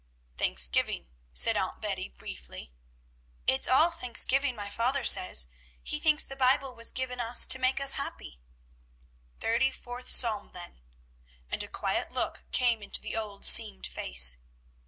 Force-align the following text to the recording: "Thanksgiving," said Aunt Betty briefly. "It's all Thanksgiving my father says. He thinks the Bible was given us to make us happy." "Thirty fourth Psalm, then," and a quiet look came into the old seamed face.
"Thanksgiving," 0.35 1.09
said 1.31 1.55
Aunt 1.55 1.79
Betty 1.79 2.09
briefly. 2.09 2.73
"It's 3.45 3.67
all 3.67 3.91
Thanksgiving 3.91 4.55
my 4.55 4.67
father 4.67 5.03
says. 5.03 5.47
He 5.83 5.99
thinks 5.99 6.25
the 6.25 6.35
Bible 6.35 6.73
was 6.73 6.91
given 6.91 7.19
us 7.19 7.45
to 7.45 7.59
make 7.59 7.79
us 7.79 7.91
happy." 8.01 8.41
"Thirty 9.39 9.69
fourth 9.69 10.09
Psalm, 10.09 10.53
then," 10.53 10.81
and 11.51 11.61
a 11.61 11.67
quiet 11.67 12.11
look 12.11 12.45
came 12.51 12.81
into 12.81 12.99
the 12.99 13.15
old 13.15 13.45
seamed 13.45 13.85
face. 13.85 14.37